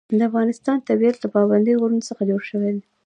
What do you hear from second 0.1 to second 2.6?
د افغانستان طبیعت له پابندی غرونه څخه جوړ